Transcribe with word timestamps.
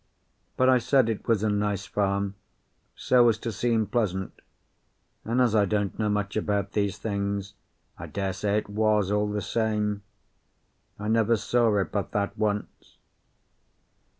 But 0.57 0.67
I 0.67 0.79
said 0.79 1.09
it 1.09 1.27
was 1.27 1.43
a 1.43 1.49
nice 1.51 1.85
farm, 1.85 2.33
so 2.95 3.29
as 3.29 3.37
to 3.37 3.51
seem 3.51 3.85
pleasant, 3.85 4.41
and 5.23 5.39
as 5.39 5.53
I 5.53 5.65
don't 5.65 5.99
know 5.99 6.09
much 6.09 6.35
about 6.35 6.71
these 6.71 6.97
things, 6.97 7.53
I 7.99 8.07
daresay 8.07 8.57
it 8.57 8.67
was, 8.67 9.11
all 9.11 9.29
the 9.29 9.43
same. 9.43 10.01
I 10.97 11.07
never 11.07 11.37
saw 11.37 11.77
it 11.77 11.91
but 11.91 12.13
that 12.13 12.35
once. 12.35 12.97